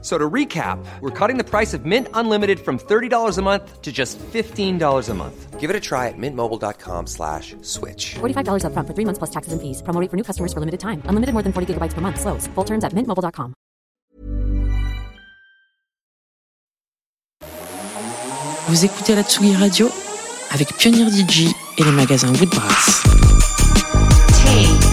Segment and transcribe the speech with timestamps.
[0.00, 3.82] F- So to recap, we're cutting the price of Mint Unlimited from $30 a month
[3.82, 5.58] to just $15 a month.
[5.58, 8.14] Give it a try at mintmobile.com slash switch.
[8.20, 9.82] $45 upfront for three months plus taxes and fees.
[9.82, 11.02] Promo rate for new customers for limited time.
[11.10, 12.20] Unlimited more than 40 gigabytes per month.
[12.20, 12.46] Slows.
[12.54, 13.54] Full terms at mintmobile.com.
[18.68, 19.88] Vous écoutez la Tsugi Radio
[20.50, 23.02] avec Pioneer DJ et les magasins Woodbrass.
[24.44, 24.87] T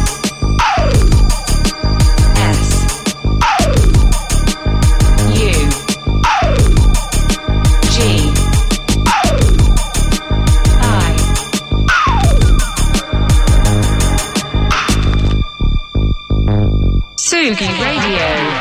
[17.46, 18.55] Sugi Radio.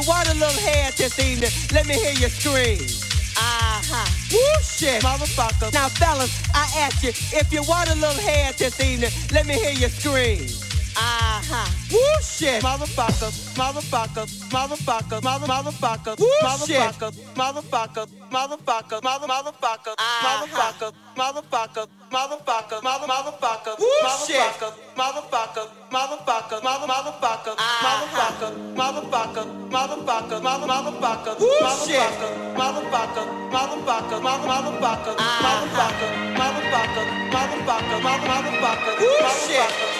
[0.00, 2.78] You, if you want a little head this evening, let me hear you scream.
[3.36, 4.06] Uh-huh.
[4.32, 5.72] Woo shit, motherfucker.
[5.72, 9.54] Now, fellas, I ask you, if you want a little head this evening, let me
[9.54, 10.69] hear you scream.
[10.96, 11.66] Uh-huh.
[11.92, 22.82] Woo shit, motherfucker, motherfucker, motherfucker, mother motherfucker, motherfucker, motherfucker, motherfucker, mother motherfucker, motherfucker, motherfucker, motherfucker,
[22.82, 23.74] mother motherfucker,
[24.04, 32.20] motherfucker, motherfucker, motherfucker, mother motherfucker, motherfucker, motherfucker, motherfucker, mother motherfucker, motherfucker,
[32.56, 36.08] motherfucker, motherfucker, mother motherfucker, motherfucker, motherfucker,
[36.40, 36.80] motherfucker,
[37.30, 38.40] mother motherfucker, motherfucker,
[38.90, 39.99] motherfucker,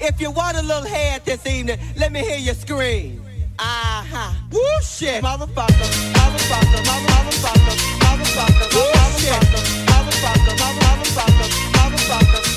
[0.00, 3.22] If you want a little head this evening, let me hear you scream.
[3.58, 4.32] Uh-huh.
[4.50, 12.49] Woo shit, motherfucker, motherfucker, mother motherfucker, motherfucker, motherfucker, motherfucker, motherfucker, motherfucker, motherfucker,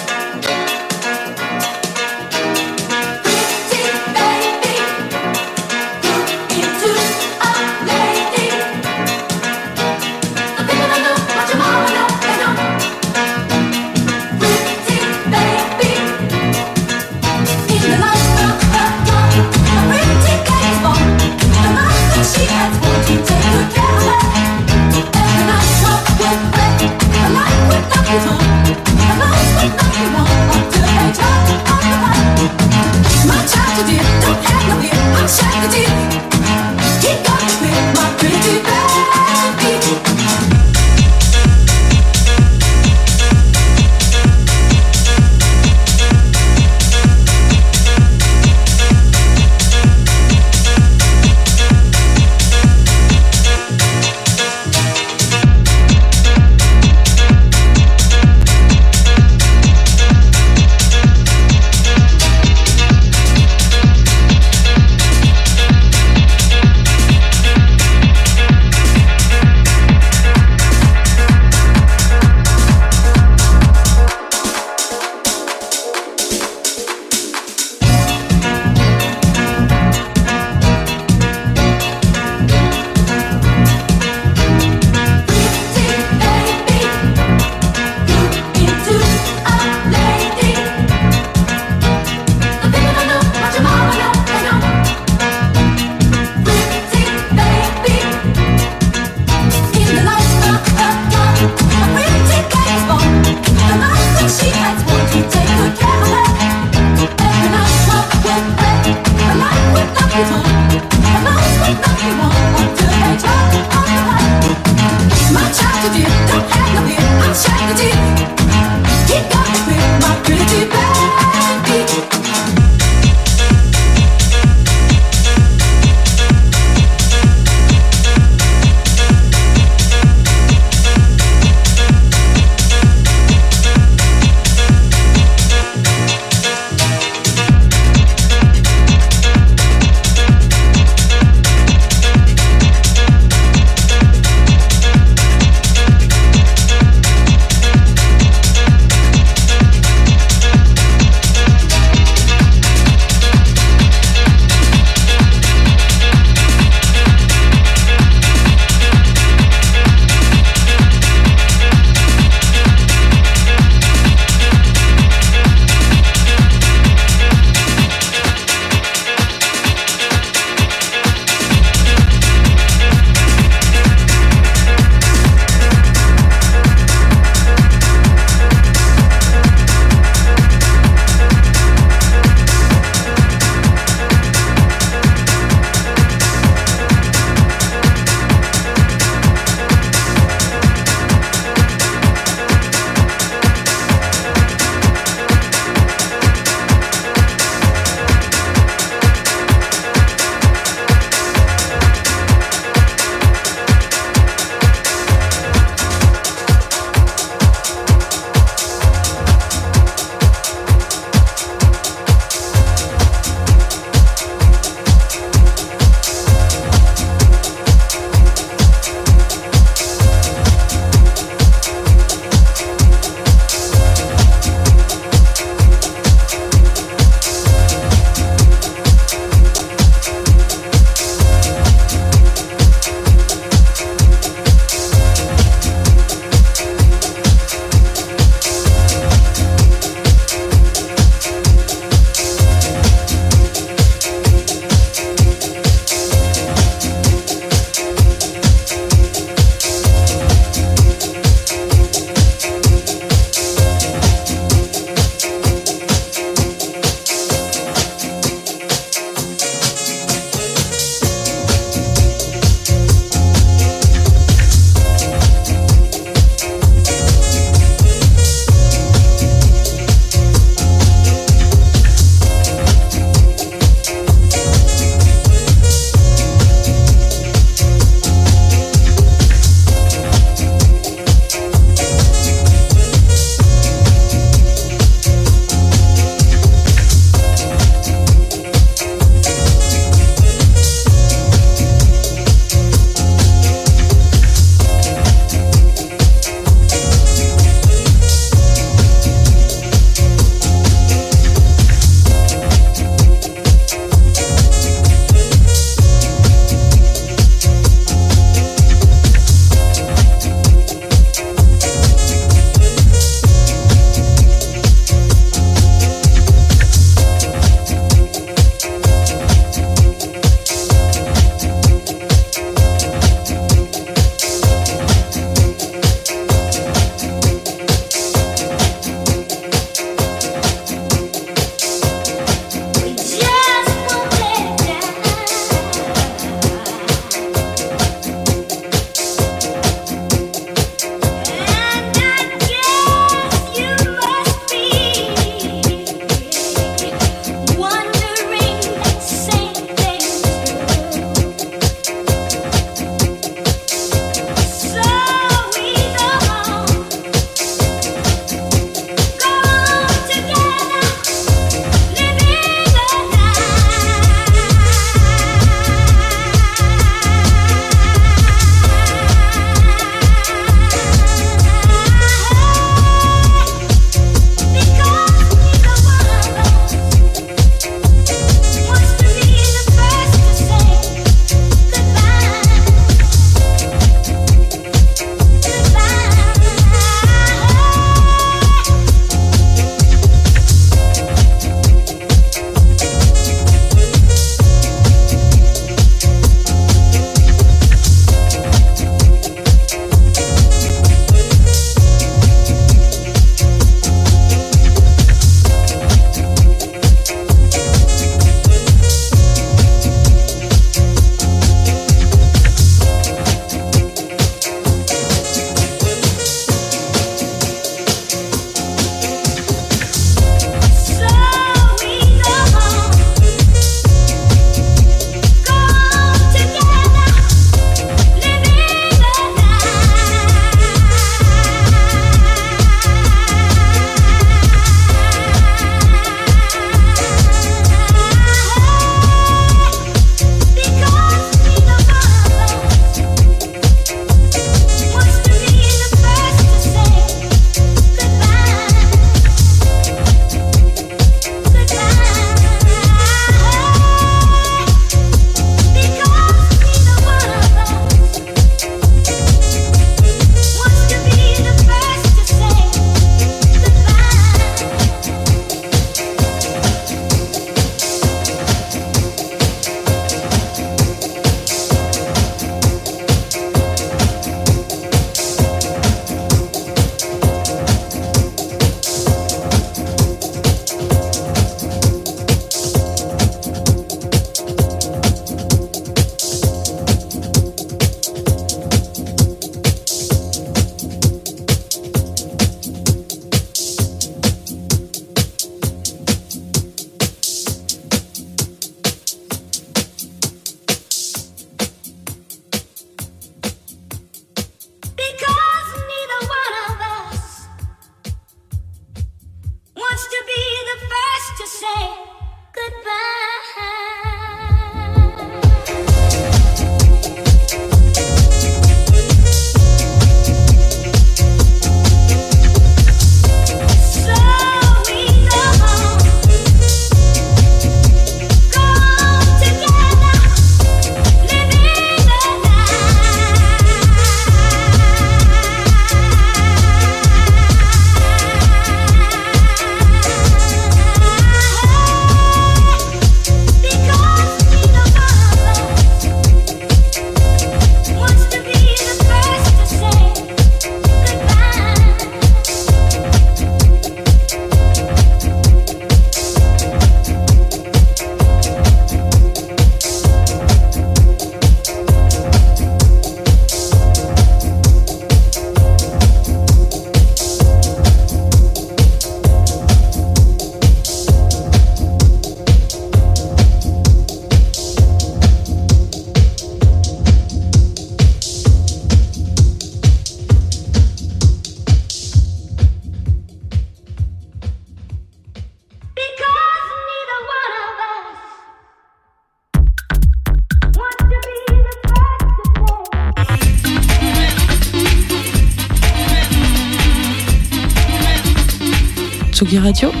[599.71, 600.00] Radio,